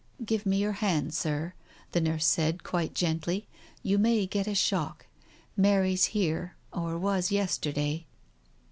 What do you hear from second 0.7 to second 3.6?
hand, Sir," the nurse said quite gently.